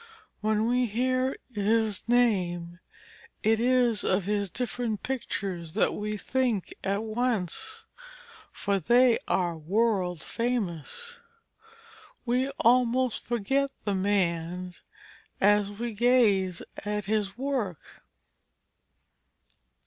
[0.39, 2.79] When we hear his name,
[3.43, 7.85] it is of his different pictures that we think at once,
[8.51, 11.19] for they are world famous.
[12.25, 14.73] We almost forget the man
[15.39, 18.01] as we gaze at his work.